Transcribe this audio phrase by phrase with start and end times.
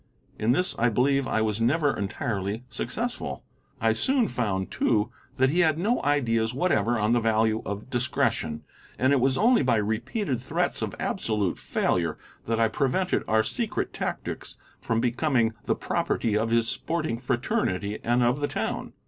[0.39, 3.43] In this I believe I was never entirely successful.
[3.79, 8.63] I soon found, too, that he had no ideas whatever on the value of discretion,
[8.97, 13.93] and it was only by repeated threats of absolute failure that I prevented our secret
[13.93, 18.93] tactics from becoming the property of his sporting fraternity and of the town.